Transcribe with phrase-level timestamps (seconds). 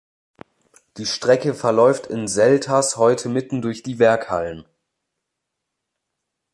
[0.97, 4.65] Die Strecke verläuft in Selters heute mitten durch die Werkhallen.